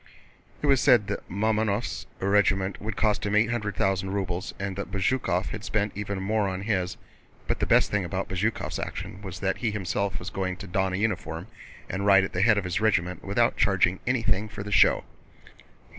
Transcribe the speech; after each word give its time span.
It 0.63 0.65
was 0.65 0.81
said 0.81 1.05
that 1.09 1.29
Mamónov's 1.29 2.07
regiment 2.19 2.81
would 2.81 2.95
cost 2.97 3.23
him 3.23 3.35
eight 3.35 3.51
hundred 3.51 3.75
thousand 3.75 4.13
rubles, 4.15 4.51
and 4.57 4.75
that 4.75 4.89
Bezúkhov 4.91 5.49
had 5.49 5.63
spent 5.63 5.91
even 5.93 6.19
more 6.19 6.49
on 6.49 6.63
his, 6.63 6.95
but 7.45 7.59
that 7.59 7.59
the 7.63 7.67
best 7.69 7.91
thing 7.91 8.03
about 8.03 8.27
Bezúkhov's 8.27 8.79
action 8.79 9.21
was 9.21 9.41
that 9.41 9.57
he 9.57 9.69
himself 9.69 10.17
was 10.17 10.31
going 10.31 10.57
to 10.57 10.65
don 10.65 10.93
a 10.93 10.97
uniform 10.97 11.45
and 11.87 12.03
ride 12.07 12.23
at 12.23 12.33
the 12.33 12.41
head 12.41 12.57
of 12.57 12.63
his 12.63 12.81
regiment 12.81 13.23
without 13.23 13.57
charging 13.57 13.99
anything 14.07 14.49
for 14.49 14.63
the 14.63 14.71
show. 14.71 15.03